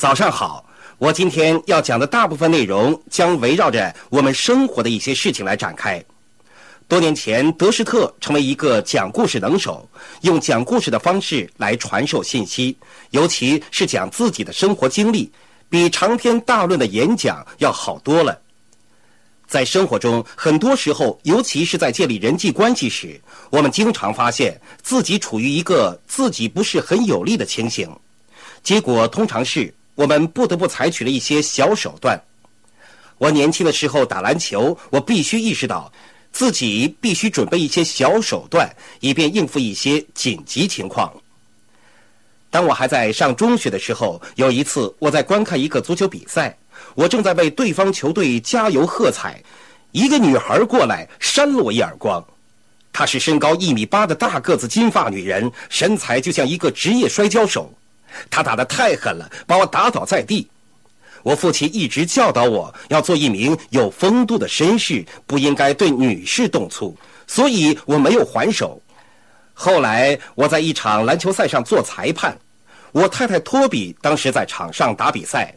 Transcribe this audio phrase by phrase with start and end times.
[0.00, 0.64] 早上好，
[0.96, 6.02] 我今天要讲的大部分内容将围绕着我们生活的一些事情来展开。
[6.88, 9.86] 多年前，德施特成为一个讲故事能手，
[10.22, 12.74] 用讲故事的方式来传授信息，
[13.10, 15.30] 尤其是讲自己的生活经历，
[15.68, 18.40] 比长篇大论的演讲要好多了。
[19.46, 23.20] 在生活中，很多时候，尤其是在建立人际关系时，
[23.50, 27.86] 我们经常发现自己处于一个自己不是很有利的情形，
[28.62, 29.70] 结果通常是。
[29.94, 32.20] 我们不得不采取了一些小手段。
[33.18, 35.92] 我年轻的时候打篮球，我必须意识到，
[36.32, 41.12] 自己必须准备一些小手段，以便应付一些紧急情况。
[42.50, 46.56] 当我还在上中学的时候，有一次我在观看一个足球比赛，
[46.94, 49.42] 我正在为对方球队加油喝彩，
[49.92, 52.24] 一个女孩过来扇了我一耳光。
[52.92, 57.72] 她是身高一米八的大个子金发女人，身材就像一个职业摔跤手。
[58.30, 60.48] 他打得太狠了，把我打倒在地。
[61.22, 68.80] 我父亲一直教导我要做一名有风度的绅士，不应该对女士动粗，所以我没有还手。
[69.52, 72.34] 后来我在一场篮球赛上做裁判，
[72.92, 75.54] 我太太托比当时在场上打比赛，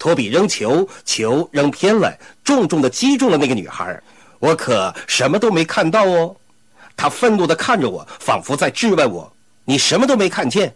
[0.00, 4.02] 托比扔球，球扔偏了，重重的击中了那个女孩，
[4.40, 6.34] 我可什么都没看到哦。
[6.96, 9.32] 他愤怒的看着我，仿佛在质问我
[9.64, 10.74] ：“你什么都没看见？”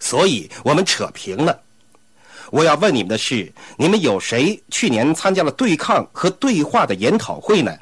[0.00, 1.60] 所以我们扯平了。
[2.50, 7.76] 我要问你们的是：你们有谁去年参加了对抗和对话的研讨会呢？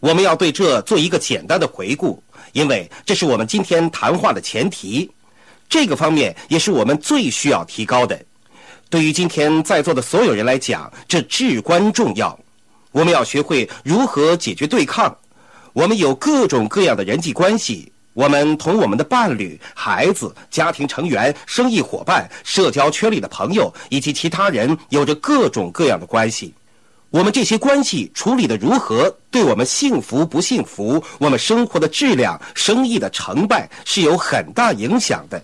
[0.00, 2.20] 我们要对这做一个简单的回顾，
[2.52, 5.08] 因为这是我们今天谈话的前提。
[5.68, 8.20] 这个方面也是我们最需要提高的。
[8.90, 12.36] 对于今天在座的所有人来讲，这至关重要。
[12.90, 15.16] 我们要学会如何解决对抗。
[15.72, 17.90] 我们有各种各样的人际关系。
[18.14, 26.52] 我们同我们的伴侣、孩子、家庭成员、生意伙伴、社交圈里的朋友以及其他人有着各种各样的关系。
[27.08, 35.42] 我们这些关系处理的如何，对我们幸福不幸福、我们生活的质量、生意的成败是有很大影响的。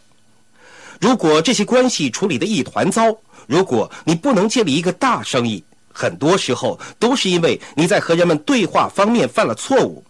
[1.01, 3.05] 如果这些关系处理的一团糟，
[3.47, 5.63] 如果你不能建立一个大生意，
[5.93, 10.05] 很多时候都是因为你在和人们对话方面犯了错误。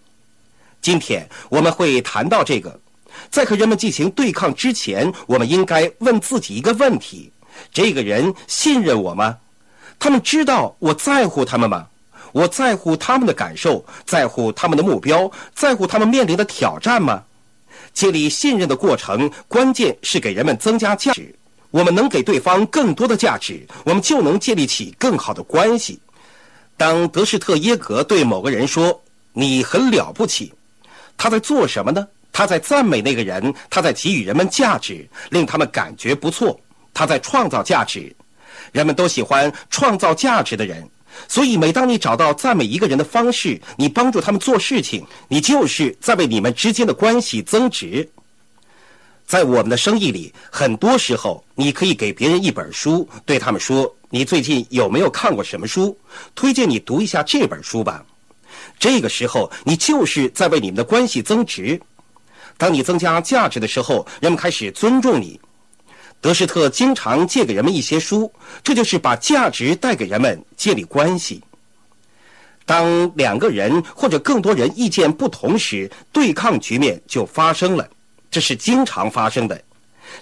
[0.89, 2.81] 今天我们会谈到这个，
[3.31, 7.31] 在和人们进行对抗之前，我们应该问自己一个问题：
[7.71, 9.37] 这个人信任我吗？
[9.99, 11.87] 他们知道我在乎他们吗？
[12.33, 17.23] 我在乎他们的感受，在乎他们的目标，在乎他们面临的挑战吗？
[17.93, 21.35] 建立信任的过程，关键是给人们增加价值。
[21.71, 26.01] 我们能给对方更多的价值，我们就能建立起更好的关系。
[26.79, 28.99] 当德士特耶格对某个人说
[29.35, 30.51] ：“你很了不起。”
[31.19, 32.09] 他在做什么呢？
[32.33, 36.59] 他在赞美那个人，他在给予人们价值，令他们感觉不错。
[36.95, 38.15] 他在创造价值，
[38.73, 40.89] 人们都喜欢创造价值的人。
[41.27, 48.09] 所以，每当你找到赞美一个人的方式，你帮助他们做事情，你就是在为你们之间的关系增值。
[49.27, 55.99] 在我们的生意里，很多时候，你可以给别人一本书，对他们说：“你最近有没有看过什么书？
[56.35, 58.05] 推荐你读一下这本书吧。”
[58.79, 61.81] 这个时候，你就是在为你们的关系增值。
[62.57, 65.41] 当你增加价值的时候，人们开始尊重你。
[66.21, 68.33] 德施特经常借给人们一些书，
[68.65, 71.41] 这就是把价值带给人们，建立关系。
[72.67, 77.89] 当两个人或者更多人意见不同时，对抗局面就发生了，
[78.31, 79.59] 这是经常发生的。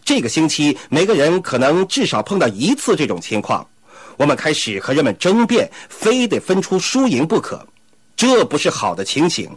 [0.04, 3.66] 这个星期，每个人可能至少碰到一次这种情况。
[4.18, 7.66] 我们开始和人们争辩，非得分出输赢不可。
[8.16, 9.50] 这不是好的情形，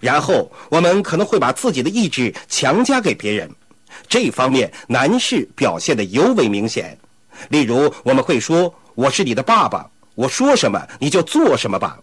[0.00, 3.50] 然后我们可能会把自己的意志强加给别人，
[4.06, 6.96] 这方面男士表现的尤为明显。
[7.48, 11.98] 例如，我们会说：“我是你的爸爸，我说什么你就做什么吧。”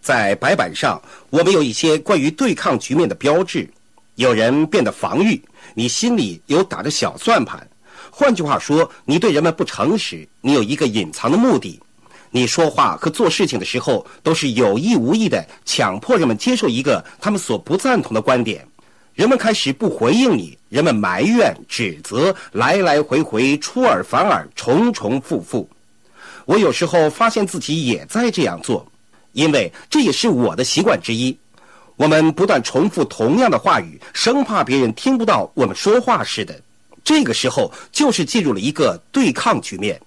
[0.00, 1.00] 在白板上，
[1.30, 3.68] 我们有一些关于对抗局面的标志。
[4.14, 5.40] 有人变得防御，
[5.74, 7.66] 你心里有打着小算盘。
[8.10, 11.80] 换句话说，你对人们不诚实，你有一个隐藏的目的。
[12.30, 18.66] 你说话和做事情的时候，都是有意无意的强迫人们接受一个他们所不赞同的观点。
[19.14, 25.68] 人们开始不回应你，人们埋怨、指责，来来回回，出尔反尔，重重复复。
[26.44, 28.86] 我有时候发现自己也在这样做，
[29.32, 31.36] 因为这也是我的习惯之一。
[31.96, 36.54] 我们不断重复同样的话语，生怕别人听不到我们说话似的。
[37.02, 40.00] 这个时候，就是进入了一个对抗局面。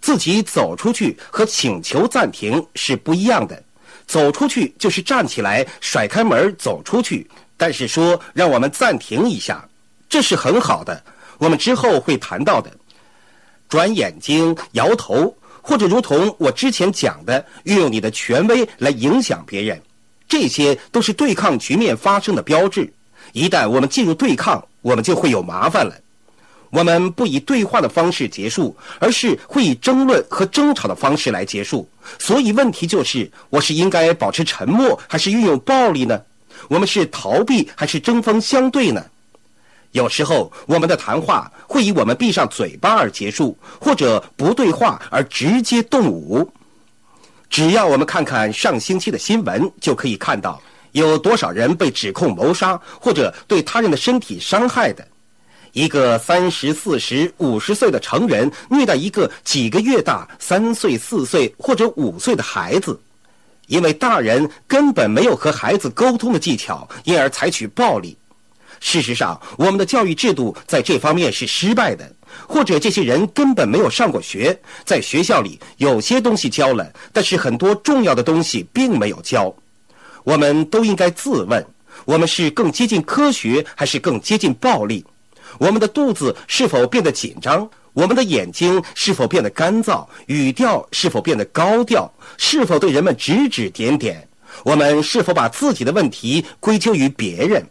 [0.00, 3.62] 自己走出去和请求暂停是不一样的。
[4.06, 7.28] 走出去就是站起来，甩开门走出去。
[7.56, 9.68] 但是说让我们暂停一下，
[10.08, 11.02] 这是很好的。
[11.38, 12.70] 我们之后会谈到的。
[13.68, 19.78] 转眼睛、摇头，或者如同我之前讲的，运用你的权威来影响别人，
[20.26, 22.90] 这些都是对抗局面发生的标志。
[23.32, 25.94] 一旦我们进入对抗，我们就会有麻烦了。
[26.70, 31.88] 我们不以对话的方式结束，而是会以争论和争吵的方式来结束。
[32.18, 36.20] 所以问题就是：我是应该保持沉默，还是运用暴力呢？
[36.68, 39.04] 我们是逃避还是针锋相对呢？
[39.92, 46.50] 有时候我们的谈话会以我们闭上嘴巴而结束，或者不对话而直接动武。
[47.48, 50.60] 只要我们看看上星期的新闻，就可以看到
[50.92, 55.08] 有多少人被指控谋杀或者对他人的身体伤害的。
[55.78, 63.00] 一个三十四十五十岁的成人虐待一个几个月大三岁四岁或者五岁的孩子，
[63.68, 68.16] 因为大人根本没有和孩子沟通的技巧，因而采取暴力。
[68.80, 72.12] 事实上，我们的教育制度在这方面是失败的，
[72.48, 79.54] 或者这些人根本没有上过学，在学校里有些东西教了，但是很多重要的东西并没有教。
[80.24, 81.64] 我们都应该自问：
[82.04, 85.04] 我们是更接近科学，还是更接近暴力？
[85.56, 87.68] 我们的肚子是否变得紧张？
[87.94, 90.06] 我们的眼睛是否变得干燥？
[90.26, 92.12] 语调是否变得高调？
[92.36, 94.28] 是否对人们指指点点？
[94.64, 97.66] 我们是否把自己的问题归咎于别人？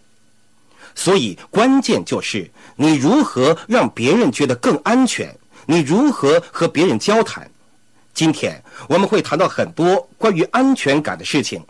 [0.96, 5.34] 所以，关键就是你如何让别人觉得更安全？
[5.66, 7.50] 你如何和别人交谈？
[8.14, 11.64] 今天我们会谈到很多关于安全感的事情。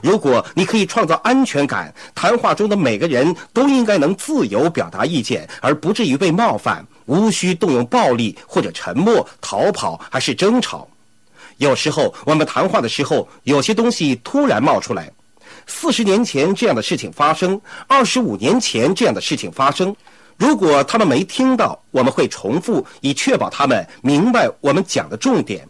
[0.00, 10.88] 如果你可以创造安全感，谈话中的每个人都应该能自由表达意见，而不至于被冒犯，无需动用暴力或者沉默、逃跑还是争吵。
[11.58, 15.10] 有时候我们谈话的时候，有些东西突然冒出来。
[15.66, 19.94] 四十年前这样的事情发生，二十五年前这样的事情发生。
[20.36, 25.68] 如果他们没听到，我们会重复，以确保他们明白我们讲的重点。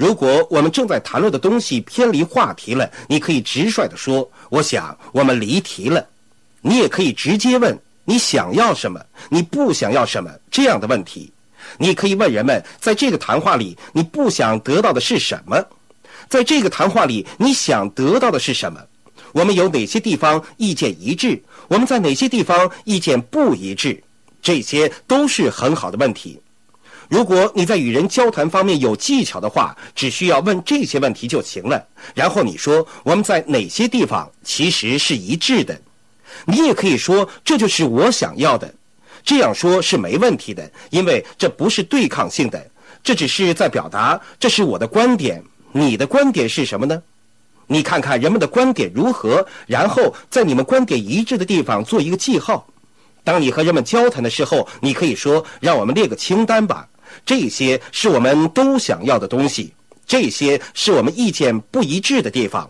[0.00, 6.02] 如果我们正在谈论的东西偏离话题了，你可以直率地说：“我想我们离题了。”
[6.62, 8.98] 你也可以直接问：“你想要什么？
[9.28, 11.30] 你不想要什么？”这样的问题，
[11.76, 15.62] 你可以问人们：在这个谈话里，你不想得到的是什么？
[16.30, 18.80] 在这个谈话里，你想得到的是什么？
[19.32, 21.38] 我们有哪些地方意见一致？
[21.68, 24.02] 我们在哪些地方意见不一致？
[24.40, 26.40] 这些都是很好的问题。
[27.10, 31.84] 如果你在与人交谈方面有技巧的话，只需要问这些问题就行了。
[32.14, 35.76] 然后你说我们在哪些地方其实是一致的，
[36.44, 38.72] 你也可以说这就是我想要的。
[39.24, 42.64] 这样说是没问题的，因为这不是对抗性的，
[43.02, 45.42] 这只是在表达这是我的观点。
[45.72, 47.02] 你的观点是什么呢？
[47.66, 52.64] 你看看人们的观点如何，然后在你们观点一致的地方做一个记号。
[53.24, 56.86] 当你和人们交谈的时候，你可以说让我们列个清单吧。
[57.24, 59.72] 这些是我们都想要的东西，
[60.06, 62.68] 这些是我们意见不一致的地方。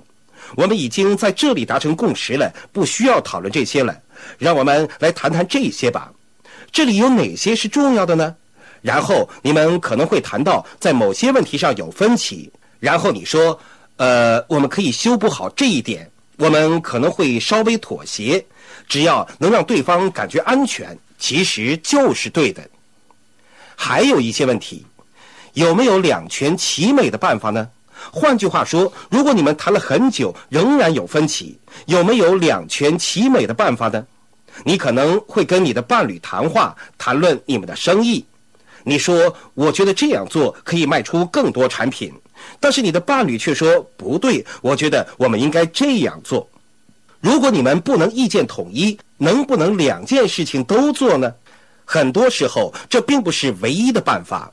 [0.56, 3.96] 我们已经在这里达成共识了，不需要讨论这些了。
[4.36, 6.12] 让我们来谈谈这些吧。
[6.72, 8.34] 这里有哪些是重要的呢？
[8.82, 12.50] 然后你们可能会谈到在某些问题上有分歧。
[12.78, 13.58] 然后你说，
[13.96, 16.10] 呃，我们可以修补好这一点。
[16.38, 18.42] 我们可能会稍微妥协，
[18.88, 22.66] 只要能让对方感觉安全，其实就是对的。
[23.82, 24.84] 还有一些问题，
[25.54, 27.66] 有没有两全其美的办法呢？
[28.12, 34.06] 换句话说，如果你们谈了很久仍然有分歧，有没有两全其美的办法呢？
[34.64, 38.22] 你可能会跟你的伴侣谈话，谈论你们的生意。
[38.84, 42.12] 你说：“我觉得这样做可以卖出更多产品。”
[42.60, 46.46] 但是你的伴侣却说：“不对，我觉得我们应该这样做。”
[47.20, 51.32] 如果你们不能意见统一，能不能两件事情都做呢？
[51.92, 54.52] 很多时候，这并不是唯一的办法。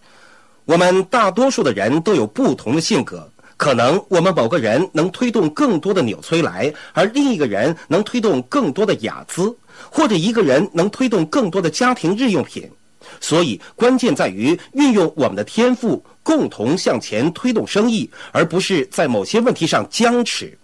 [0.65, 9.55] 我们大多数的人都有不同的性格，可能我们某个人能推动更多的纽崔莱，而另一个人能推动更多的雅姿，
[9.91, 12.67] 或者一个人能推动更多的家庭日用品。
[13.21, 20.57] 所以，关键在于运用我们的天赋，共同向前推动生意，而不是在某些问题上僵持。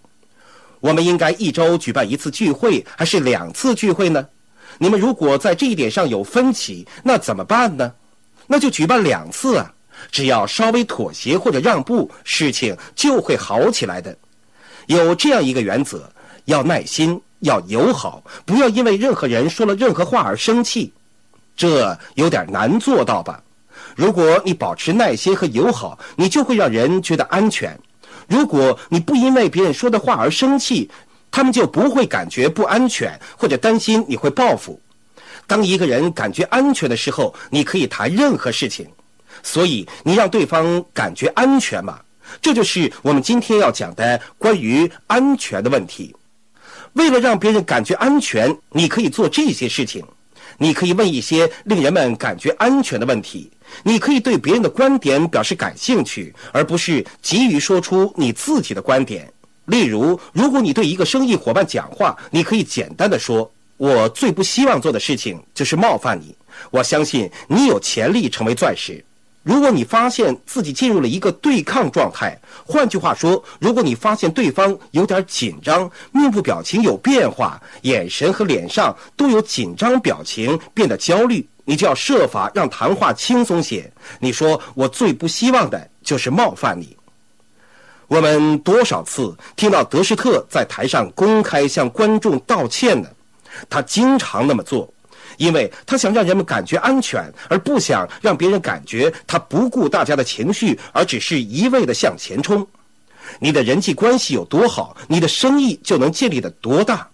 [0.80, 4.26] 我们应该一周举办一次聚会，还是两次聚会呢？
[4.78, 7.92] 你们如果在这一点上有分歧，那怎么办呢？
[8.46, 9.72] 那就举办两次啊！
[10.10, 14.14] 只要稍微妥协或者让步，事情就会好起来的。
[14.86, 16.02] 有这样一个原则：
[16.46, 20.92] 要耐心，要友好，不要因为任何人说了任何话而生气。
[21.56, 23.42] 这有点难做到吧？
[23.96, 27.78] 如果你保持耐心和友好，你就会让人觉得安全。
[28.28, 30.90] 如果你不因为别人说的话而生气，
[31.34, 34.80] 他们就不会感觉不安全，或者担心你会报复。
[35.48, 38.86] 当一个人感觉安全的时候，你可以谈任何事情。
[39.42, 41.98] 所以你让对方感觉安全嘛，
[42.40, 46.14] 这就是我们今天要讲的关于安全的问题。
[46.92, 50.04] 为了让别人感觉安全，你可以做这些事情。
[50.56, 53.50] 你可以问一些令人们感觉安全的问题。
[53.82, 59.28] 你可以对别人的观点表示感兴趣，而不是急于说出你自己的观点。
[59.66, 66.34] 例如，如果你对一个生意伙伴讲话，你可以简单的说：“我最不希望做的事情就是冒犯你。
[66.70, 69.02] 我相信你有潜力成为钻石。”
[69.42, 83.92] 如果你发现自己进入了一个对抗状态，换句话说，如果你发现对方有点紧张，面部表情有变化，眼神和脸上都有紧张表情，变得焦虑，你就要设法让谈话轻松些。
[84.18, 86.96] 你说：“我最不希望的就是冒犯你。”
[88.14, 93.08] 我们多少次听到德施特在台上公开向观众道歉呢？
[93.68, 94.88] 他经常那么做。
[95.36, 102.64] 因为他想让人们感觉安全，而不想让别人感觉他不顾大家的情绪，而只是一味的向前冲。
[103.40, 107.08] 你的人际关系有多好，你的生意就能建立的多大。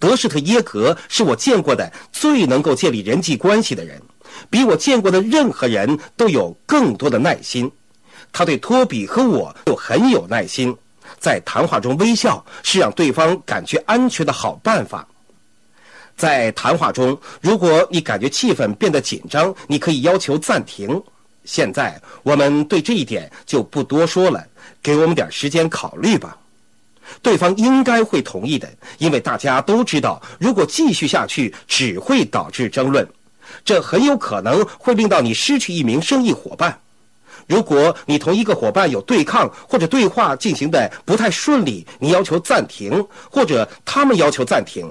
[0.00, 4.02] 德施特耶格是我见过的最能够建立人际关系的人，
[4.50, 7.70] 比我见过的任何人都有更多的耐心。
[8.32, 10.74] 他对托比和我都很有耐心，
[11.20, 15.06] 在谈话中微笑是让对方感觉安全的好办法。
[16.16, 21.02] 在谈话中，如果你感觉气氛变得紧张，你可以要求暂停。
[21.44, 24.46] 现在我们对这一点就不多说了，
[24.82, 26.36] 给我们点时间考虑吧。
[27.20, 33.06] 对方应该会同意的，因为大家都知道，如果继续下去只会导致争论，
[33.64, 36.78] 这很有可能会令到你失去一名生意伙伴。
[37.46, 44.86] 如果你同一个伙伴有对抗或者对话进行的不太顺利，你要求暂停，或者他们要求暂停。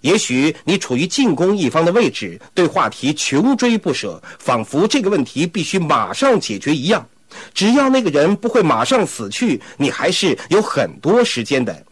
[0.00, 7.06] 也许你处于进攻一方的位置，对话题穷追不舍，仿佛这个问题必须马上解决一样。
[7.52, 11.84] 只要那个人不会马上死去，你还是有很多时间的。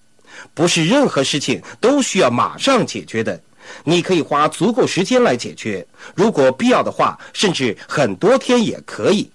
[0.54, 3.40] 不是任何事情都需要马上解决的，
[3.84, 5.86] 你可以花足够时间来解决。
[6.14, 9.30] 如果必要的话，甚至很多天也可以。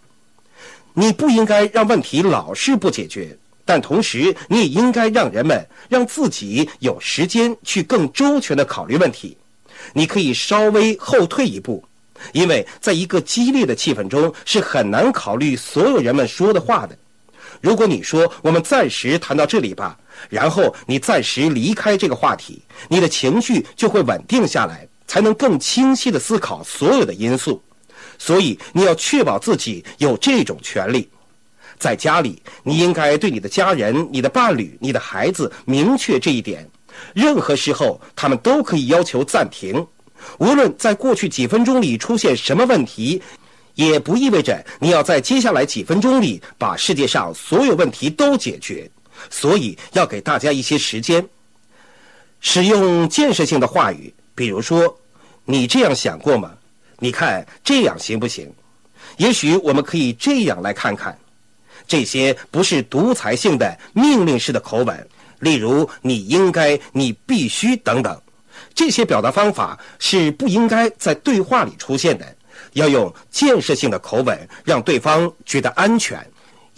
[0.99, 3.33] 你不应该让问题老是不解决。
[3.63, 9.37] 但同时，你也应该让人们让自己有时间去更周全的考虑问题。
[9.93, 11.81] 你可以稍微后退一步，
[12.33, 16.97] 因为在一个激烈的气氛中是很难考虑所有人们说的话的。
[17.61, 19.97] 如果你说“我们暂时谈到这里吧”，
[20.29, 27.61] 然后你暂时离开这个话题，你的情绪就会稳定下来，才能更清晰的思考所有的因素。
[28.19, 31.09] 所以，你要确保自己有这种权利。
[31.79, 36.69] 在家里，你应该对你的家人、你的伴侣、你的孩子明确这一点。
[37.13, 39.87] 任何时候，他们都可以要求暂停。
[40.37, 43.21] 无论在过去几分钟里出现什么问题，
[43.75, 48.91] 也不意味着你要在接下来几分钟里把世界上所有问题都解决。
[49.29, 51.25] 所以，要给大家一些时间，
[52.41, 54.93] 使用建设性的话语，比如说
[55.45, 56.51] ：“你这样想过吗？
[56.99, 58.51] 你看这样行不行？
[59.17, 61.17] 也许我们可以这样来看看。”
[61.87, 65.07] 这些不是独裁性的命令式的口吻，
[65.39, 68.21] 例如“你应该”“你必须”等等，
[68.75, 72.35] 这些表达方法是不应该在对话里出现的。
[72.73, 76.23] 要用建设性的口吻，让对方觉得安全，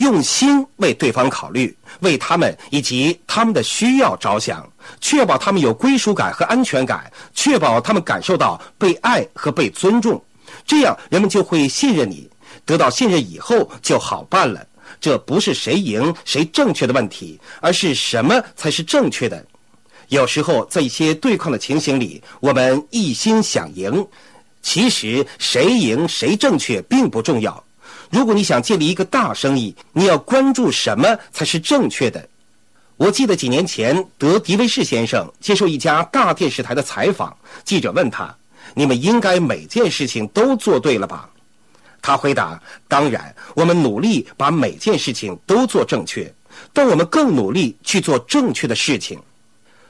[0.01, 4.67] 用心为对方考虑，为他们以及他们的需要着想，
[4.99, 10.19] 确保他们有归属感和安全感，确保他们感受到被爱和被尊重。
[10.65, 12.27] 这样，人们就会信任你。
[12.65, 14.65] 得到信任以后，就好办了。
[14.99, 19.45] 这不是谁赢谁正确的问题，而是什么才是正确的。
[20.09, 24.05] 有时候在一些对抗的情形里，我们一心想赢，
[24.63, 27.63] 其实谁赢谁正确并不重要。
[28.11, 32.27] 如果你想建立一个大生意，你要关注什么才是正确的。
[32.97, 38.35] 我记得几年前，德迪威士先生接受一家大电视台的采访，记者问他
[38.75, 41.29] ：“你们应该每件事情都做对了吧？”
[42.01, 46.31] 他回答：“当然，我们努力把每件事情都做正确，
[46.73, 49.17] 但我们更努力去做正确的事情。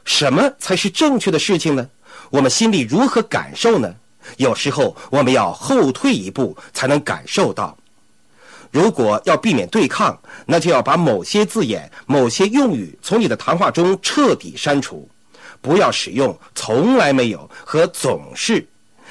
[0.05, 1.89] 什么才是正确的事情呢？
[2.29, 3.93] 我们心里如何感受呢？
[4.37, 7.75] 有时候我们要后退一步才能感受到。
[8.71, 15.07] 如果要避免对抗，那就要把某些字眼、某些用语从你的谈话中彻底删除，
[15.61, 18.65] 不要使用‘从来没有’和‘总是’，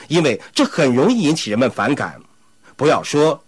[0.09, 2.19] 因为这很容易引起人们反感。”
[2.75, 3.39] 不要说，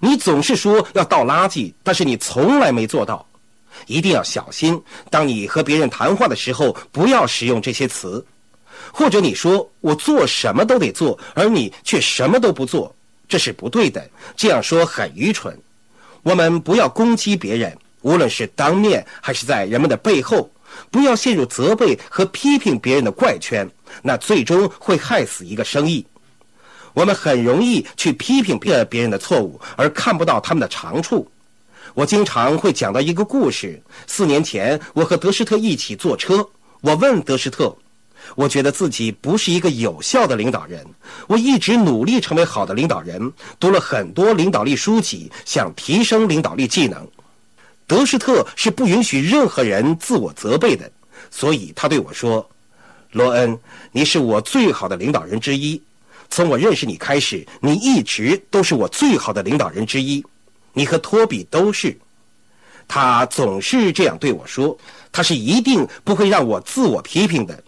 [0.00, 3.24] 你总是说要倒垃圾，但是你从来没做到。
[3.86, 8.24] 一定要小心，当你和别人谈话的时候，不要使用这些词。
[8.92, 12.94] 或者你说我做什么都得做，而你却什么都不做，
[13.32, 14.06] 这是不对的。
[14.36, 15.58] 这样说很愚蠢。
[16.22, 20.50] 我们不要攻击别人，无论是当面还是在人们的背后，
[20.90, 23.66] 不要陷入责备和批评别人的怪圈，
[24.02, 26.04] 那最终会害死一个生意。
[26.92, 31.26] 我们很容易去批评别别人的错误，而看不到他们的长处。
[31.94, 33.82] 我经常会讲到一个故事。
[34.06, 36.46] 四年前，我和德施特一起坐车。
[36.82, 37.74] 我问德施特
[38.34, 40.86] ：“我觉得自己不是一个有效的领导人。
[41.26, 47.06] 我一直努力成为好的领导人，读了很多领导力书籍，想提升领导力技能。”
[47.86, 50.90] 德施特是不允许任何人自我责备的，
[51.30, 52.48] 所以他对我说
[53.12, 53.58] ：“罗恩，
[53.90, 55.80] 你是我最好的领导人之一。
[56.30, 60.24] 从我认识你开始，你一直都是我最好的领导人之一。”
[60.72, 61.94] 你和托比都是，
[62.88, 64.74] 他总是这样对我说，
[65.10, 67.62] 他是一定不会让我自我批评的。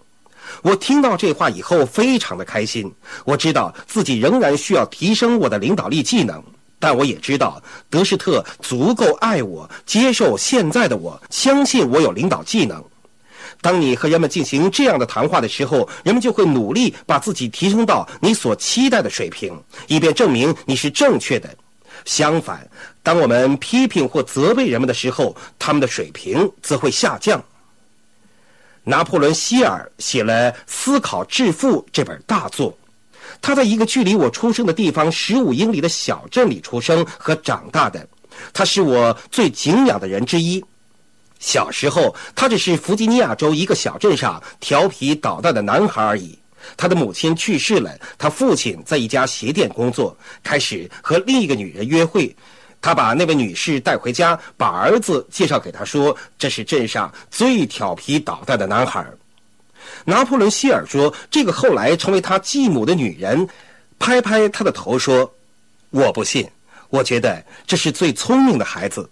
[0.65, 2.91] 我听到这话以后非常的开心。
[3.23, 6.43] 我知道自己仍然需要提升我的领导力技能，
[6.79, 12.83] 但我也知道德士特足够爱我，接受现在的我，相信我有领导技能。
[13.61, 19.55] 当你和人们进行这样的谈话的时候，人们就会努力把自己提升到你所期待的水平，
[19.85, 21.47] 以便证明你是正确的。
[22.05, 22.67] 相反，
[23.03, 27.39] 当我们批评或责备人们的时候，他们的水平则会下降。
[28.85, 32.77] 拿破仑·希尔写了《思考致富》这本大作。
[33.41, 38.07] 他在一个距离我出生的地方十五英里的小镇里出生和长大的。
[38.53, 40.63] 他是我最敬仰的人之一。
[41.39, 46.37] 小时候，他只是弗吉尼亚州一个小镇上调皮捣蛋的男孩而已。
[46.77, 52.35] 他的母亲去世了，他父亲在一家鞋店工作，开始和另一个女人约会。
[52.85, 59.03] 他把那位女士带回家，把儿子介绍给他，说这是镇上最调皮捣蛋的男孩。
[60.03, 63.49] 拿破仑希尔说，这个后来成为他继母的女人，
[63.97, 65.33] 拍拍他的头说
[65.89, 66.47] ：“我不信，
[66.91, 69.09] 我觉得这是最聪明的孩子。”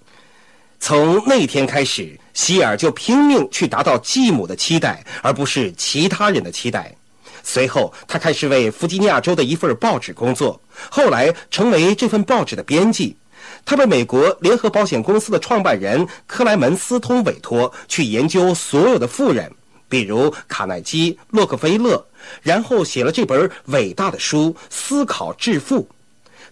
[0.80, 6.94] 从那天开始，希尔就拼命去达到继母的期待，而不是其他人的期待。
[7.42, 13.18] 随后，他开始为弗吉尼亚州的一份报纸工作，后来成为这份报纸的编辑。
[13.66, 19.52] 他被美国联合保险公司的创办人克莱门斯通委托去研究所有的富人，
[19.88, 22.06] 比如卡耐基、洛克菲勒，
[22.42, 25.82] 然后写了这本伟大的书《思考致富》。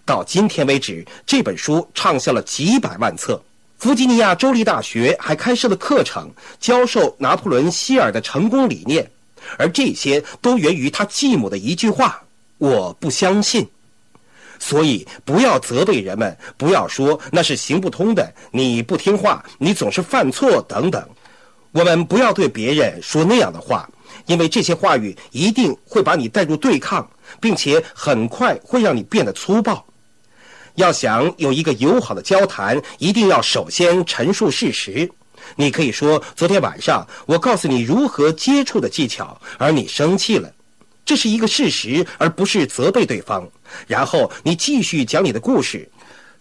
[0.06, 3.42] 到今天为止，这本书畅销了几百万册。
[3.78, 9.10] 弗吉尼亚州立大学还开设了课程，教授拿破仑·希尔的成功理念。
[9.58, 12.22] 而这些都源于他继母的一句话
[12.58, 13.68] ：“我不相信。”
[14.62, 21.04] 所以不要责备人们，不要说那是行不通的，你不听话，你总是犯错等等。
[21.72, 23.90] 我们不要对别人说那样的话，
[24.28, 29.84] 因为这些话语一定会把你带入对抗，并且很快会让你变得粗暴。
[30.76, 35.10] 要想有一个友好的交谈，一定要首先陈述事实。
[35.56, 40.54] 你可以说，昨天晚上我告诉你如何接触的技巧，而你生气了，
[41.06, 43.48] 这是一个事实，而不是责备对方。
[43.88, 45.90] 然后你继续讲你的故事，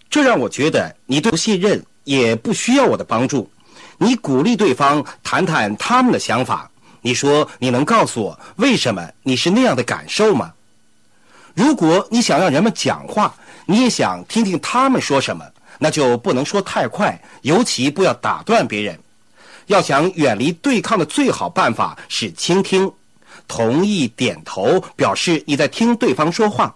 [0.08, 3.50] 这让我觉得你对不信任，也不需要我的帮助。
[3.98, 6.70] 你鼓励对方谈谈他们的想法。
[7.02, 10.52] 你说你能告诉我为什么你是那样的感受吗？
[11.54, 13.34] 如果你想让人们讲话，
[13.66, 15.44] 你也想听听他们说什么。
[15.78, 18.98] 那就不能说太快，尤其不要打断别人。
[19.66, 22.92] 要想远离对抗的最好办法是倾听，
[23.48, 26.74] 同意点头表示你在听对方说话，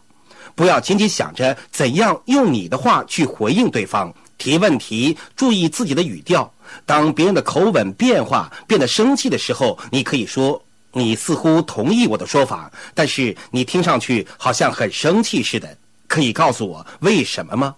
[0.55, 4.13] 不要仅仅想着怎样用你的话去回应对方。
[4.37, 6.53] 提问题，注意自己的语调。
[6.85, 10.61] 当别人的口吻变化，变得生气的时候，你可以说
[10.93, 15.77] ：“你似乎同意我的说法，但是你听上去好像很生气似的。
[16.09, 17.75] 可以告诉我为什么吗？”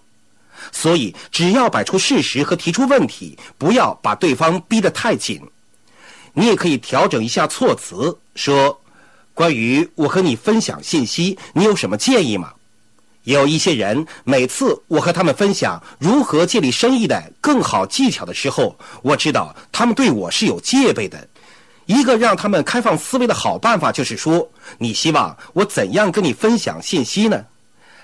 [0.71, 5.39] 所以，只要摆出事实和提出问题，不要把对方逼得太紧。
[6.33, 8.79] 你也可以调整一下措辞，说
[9.33, 12.53] ：“关于我和你分享信息，你有什么建议吗？”
[13.25, 21.27] 有一些人，每次我和他们分享如何建立生意的更好技巧的时候，我知道他们对我是有戒备的。
[21.87, 27.43] 一个让他们开放思维的好办法就是说：“你希望我怎样跟你分享信息呢？”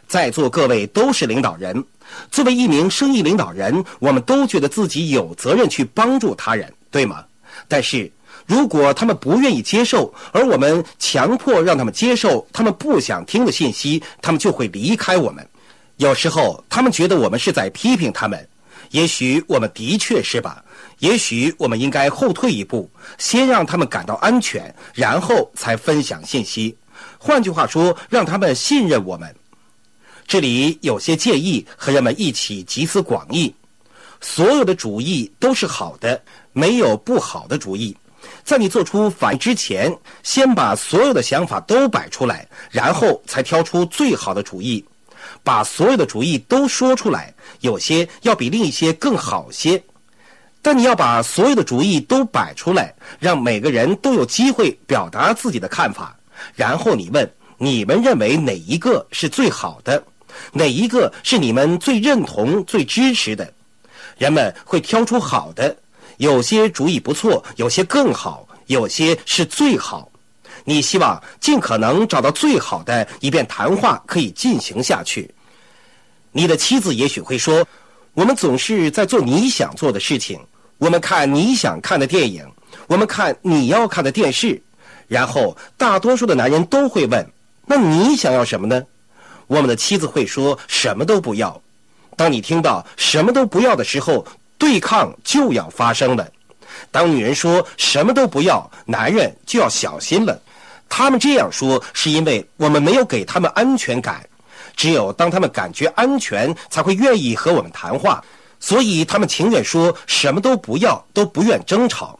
[0.07, 1.83] 在座各位都是领导人。
[2.29, 7.23] 作为一名生意领导人，我们都觉得自己有责任去帮助他人，对吗？
[7.67, 8.11] 但是，
[8.45, 15.47] 如果他们不愿意接受，而我们强迫让他们接受他们不想听的信息，他们就会离开我们。
[15.97, 18.47] 有时候，他们觉得我们是在批评他们。
[18.91, 20.63] 也许我们的确是吧？
[20.99, 26.77] 也许我们应该后退一步，先让他们感到安全，然后才分享信息。
[27.17, 29.33] 换句话说，让他们信任我们。
[30.27, 33.53] 这里有些建议和人们一起集思广益。
[34.21, 36.21] 所有的主意都是好的，
[36.53, 37.95] 没有不好的主意。
[38.43, 44.83] 在你做出反应之前，先把所有的想法都摆出来，然后才挑出最好的主意。
[45.43, 49.81] 把所有的主意都说出来，有些要比另一些更好些。
[50.61, 56.17] 但你要把所有的主意都摆出来，让每个人都有机会表达自己的看法。
[56.55, 60.01] 然后你问：你们认为哪一个是最好的？
[60.51, 63.53] 哪一个是你们最认同、最支持的？
[64.17, 65.75] 人们会挑出好的。
[66.17, 70.09] 有些主意不错，有些更好，有些是最好。
[70.65, 75.29] 你希望尽可能找到最好的，以便谈话可以进行下去。
[76.31, 77.65] 你的妻子也许会说
[78.13, 80.39] ：“我们总是在做你想做的事情，
[80.77, 82.45] 我们看你想看的电影，
[82.87, 84.61] 我们看你要看的电视。”
[85.07, 87.29] 然后，大多数的男人都会问
[87.67, 88.81] ：“那你想要什么呢？”
[89.47, 91.61] 我们的妻子会说：“什么都不要。”
[92.15, 94.25] 当你听到“什么都不要”的时候，
[94.63, 96.25] 对抗就要发生了。
[96.89, 100.41] 当女人说什么都不要，男人就要小心了。
[100.87, 104.25] 他们这样说是因为我们没有给他们安全感。
[104.77, 108.23] 只有当他们感觉安全，才会愿意和我们谈话。
[108.61, 112.17] 所以他们情愿说什么都不要，都不愿争吵。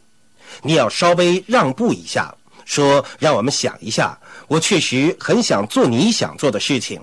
[0.60, 2.30] 你要稍微让步一下，
[2.66, 4.18] 说让我们想一下。
[4.48, 7.00] 我确实很想做你想做的事情。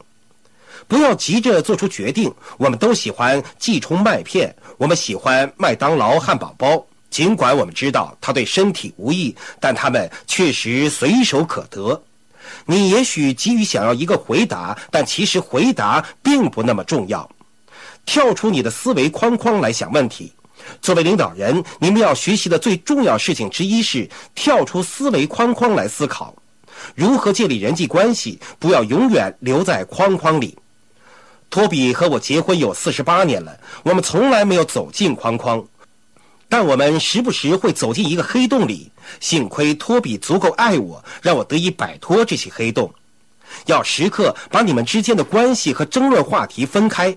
[0.91, 2.29] 不要急着做出决定。
[2.57, 6.85] 我们都喜欢即冲麦片，我们喜欢麦当劳汉堡包。
[7.09, 12.03] 尽管我们知道它对身体无益，但它们确实随手可得。
[12.65, 17.29] 你也许急于想要一个回答，但其实回答并不那么重要。
[18.05, 20.33] 跳出你的思维框框来想问题。
[20.81, 26.35] 作为领导人，你们要学习的最重要事情之一是跳出思维框框来思考，
[26.95, 28.37] 如何建立人际关系。
[28.59, 30.57] 不要永远留在框框里。
[31.51, 35.61] 托比和我结婚有四十八年了，我们从来没有走进框框，
[36.47, 38.89] 但我们时不时会走进一个黑洞里。
[39.19, 42.89] 幸亏托比足够爱我，让我得以摆脱这些黑洞。
[43.65, 47.15] 要时刻把你们之间的关系和争论话题分开。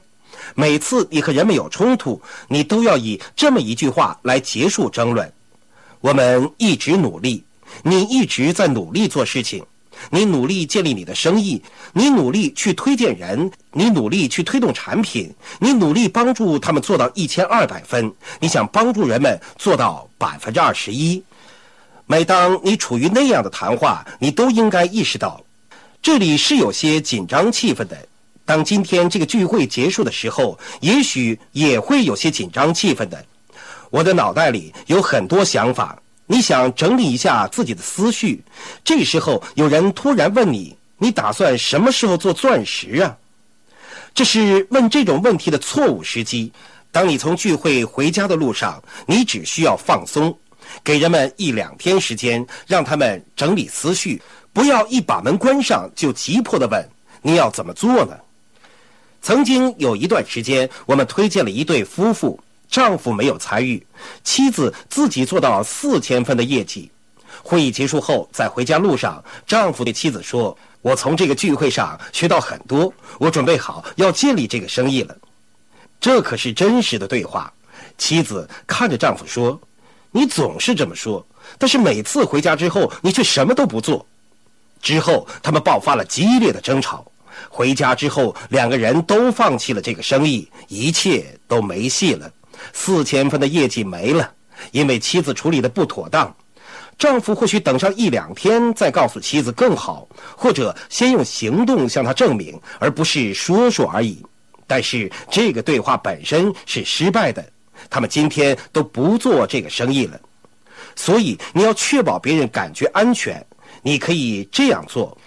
[0.56, 5.32] 每次你和人们有冲突，你都要以这么一句话来结束争论：
[6.00, 7.44] 我们一直努力，
[7.84, 9.64] 你一直在努力做事情。
[10.10, 18.12] 你努力建立你的生意，你努力去推荐人，你努力去推动产品，你努力帮助他们做到一千二百分。
[18.40, 21.22] 你想帮助人们做到百分之二十一。
[22.06, 25.42] 每当你处于那样的谈话，你都应该意识到，
[26.02, 27.96] 这里是有些紧张气氛的。
[28.44, 33.24] 当今天这个聚会结束的时候，也许也会有些紧张气氛的。
[33.88, 35.98] 我的脑袋里有很多想法。
[36.34, 38.42] 你想整理一下自己的思绪，
[38.82, 43.16] 这时候有人突然问你：“你打算什么时候做钻石啊？”
[44.12, 46.52] 这是问这种问题的错误时机。
[46.90, 50.36] 当你从聚会回家的路上，你只需要放松，
[50.82, 54.20] 给人们一两天时间，让他们整理思绪，
[54.52, 56.84] 不要一把门关上就急迫地问
[57.22, 58.18] ：“你要怎么做呢？”
[59.22, 62.40] 曾经有一段时间，我们推荐了一对夫妇。
[62.68, 63.84] 丈夫没有参与，
[64.22, 66.90] 妻子自己做到四千分的业绩。
[67.42, 75.16] 会议结束后，在回家路上，丈夫对妻子说：“我从这个聚会上学到很多，我准备好要建立这个生意了。”
[76.00, 77.52] 这可是真实的对话。
[77.96, 79.60] 妻子看着丈夫说
[80.10, 81.24] ：“你总是这么说，
[81.58, 84.04] 但是每次回家之后，你却什么都不做。”
[84.82, 87.06] 之后，他们爆发了激烈的争吵。
[87.48, 92.30] 回家之后，两个人都放弃了这个生意，一切都没戏了。
[92.72, 94.32] 四千分的业绩没了，
[94.72, 96.34] 因为妻子处理的不妥当。
[96.96, 104.24] 丈夫或许等上一两天再告诉妻子更好，或者先用行动向她证明，而不是说说而已。
[104.66, 107.44] 但是这个对话本身是失败的，
[107.90, 110.18] 他们今天都不做这个生意了。
[110.96, 113.44] 所以你要确保别人感觉安全。
[113.82, 115.18] 你可以这样做：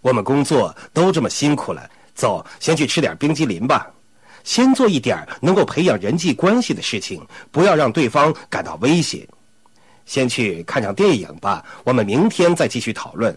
[0.00, 3.88] 我们工作都这么辛苦了，走，先去吃点冰激凌吧。
[4.44, 9.28] 先做一点能够培养人际关系的事情，不要让对方感到威胁。
[10.04, 13.36] 先去看场电影吧，我们明天再继续讨论。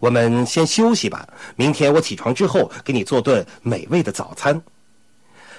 [0.00, 4.60] 我们先休息吧，明天我起床之后给你做顿美味的早餐。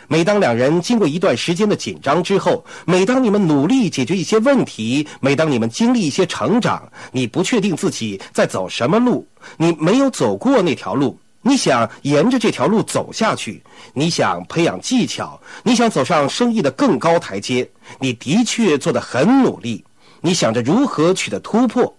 [0.07, 11.17] 每当两人经过一段时间的紧张之后，每当你们努力解决一些问题，每当你们经历一些成长，你不确定自己在走什么路，你没有走过那条路。
[11.47, 13.61] 你想沿着这条路走下去，
[13.93, 19.85] 你想培养技巧，你想走上生意的更高台阶，你的确做得很努力。
[20.21, 21.95] 你想着如何取得突破，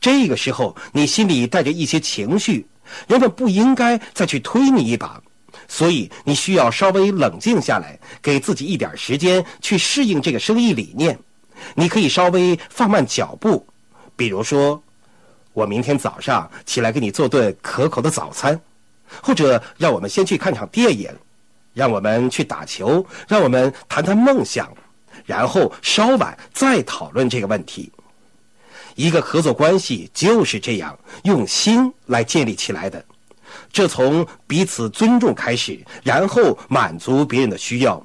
[0.00, 2.66] 这个时候你心里带着一些情绪，
[3.06, 5.22] 人们不应该再去推你一把。
[5.68, 11.16] 所以你需要稍微冷静下来，给自己一点时间去适应这个生意理念。
[11.76, 13.64] 你可以稍微放慢脚步，
[14.16, 14.82] 比如说，
[15.52, 18.60] 我明天早上起来给你做顿可口的早餐，
[19.22, 21.10] 或者让我们先去看场电影，
[21.74, 24.72] 让我们去打球，让我们谈谈梦想，
[25.24, 27.90] 然后稍晚再讨论这个问题。
[28.94, 33.04] 一个合作关系就是这样用心来建立起来的。
[33.72, 38.04] 这从彼此尊重开始，然后满足别人的需要。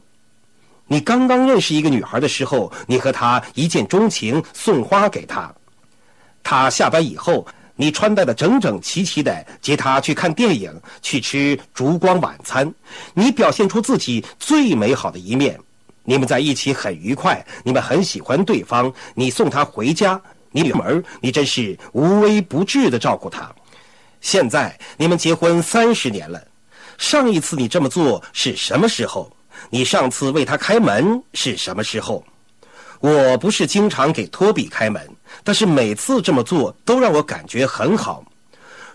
[0.85, 5.51] 你刚刚认识一个女孩的时候，你和她一见钟情，送花给她。
[6.43, 12.71] 她下班以后，你穿戴的整整齐齐的接她去看电影，去吃烛光晚餐。
[13.13, 15.59] 你表现出自己最美好的一面。
[16.03, 18.93] 你们在一起很愉快，你们很喜欢对方。
[19.15, 23.49] 你送她回家，你女儿，你真是无微不至的照顾她。
[24.21, 26.41] 现在你们结婚三十年了，
[26.97, 29.31] 上一次你这么做是什么时候？
[29.69, 32.23] 你上次为他开门是什么时候？
[32.99, 35.09] 我不是经常给托比开门，
[35.43, 38.23] 但是每次这么做都让我感觉很好。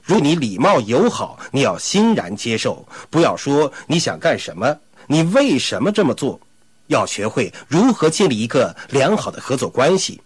[0.02, 4.74] 如你礼貌友好，你要欣然接受，不要说你想干什么，
[5.06, 6.40] 你为什么这么做？
[6.86, 10.20] 要学会如何建立一个良好的合作关系。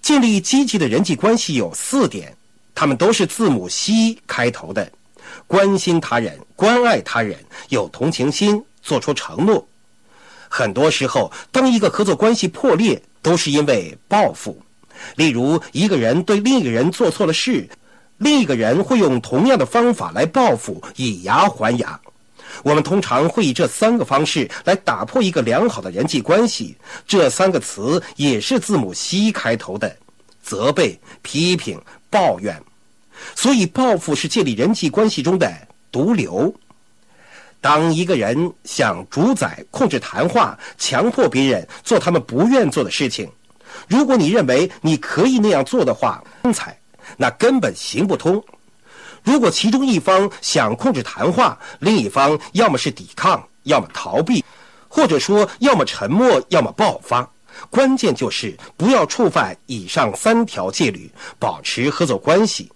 [0.00, 2.32] 建立积极的人际关系有四点。
[2.72, 4.88] 他们都是字母 C 开头的，
[5.48, 7.36] 关心他人、关爱他人、
[7.70, 9.66] 有同情心、做出承诺。
[10.48, 14.56] 很多时候，当一个合作关系破裂，都是因为报复。
[15.16, 17.68] 例如，一个人对另一个人做错了事，
[18.18, 21.98] 另一个人会用同样的方法来报复，以牙还牙。
[22.64, 26.76] 我们通常会以这三个方式来打破一个良好的人际关系。
[27.06, 29.96] 这三个词也是字母 C 开头的：
[30.42, 31.80] 责备、批评、
[32.10, 32.60] 抱怨。
[33.34, 35.52] 所以，报复是建立人际关系中的
[35.92, 36.52] 毒瘤。
[37.60, 43.28] 当一个人想主宰、控制谈话，强迫别人做他们不愿做的事情，
[43.88, 46.78] 如果你认为你可以那样做的话，刚才，
[47.16, 48.42] 那根本行不通。
[49.24, 54.44] 如果其中一方想控制谈话，另一方要么是抵抗，要么逃避，
[54.88, 57.28] 或者说要么沉默，要么爆发。
[57.70, 62.70] 关键就是不要触犯以上三条戒律，保持合作关系。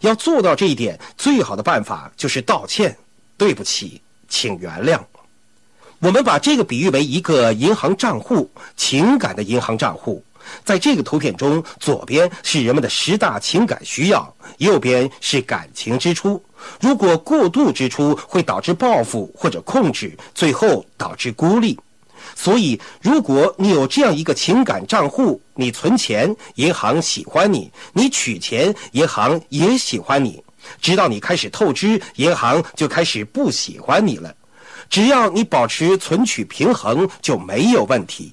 [0.00, 2.96] 要做到这一点，最好的办法就是道歉，
[3.36, 4.98] 对不起，请原谅。
[6.00, 10.22] 我们把这个比喻为一个银行账户，情感的银行账户。
[10.64, 16.42] 在这个图片中，左边是人们的十大情感需要，右边是感情支出。
[16.80, 21.78] 如果过度支出，会导致报复或者控制，最后导致孤立。
[22.34, 30.42] 所以，如果你有这样一个情感账户，你存钱，银行喜欢你；你取钱，银行也喜欢你。
[30.80, 34.34] 直到你开始透支，银行就开始不喜欢你了。
[34.88, 38.32] 只要你保持存取平衡，就没有问题。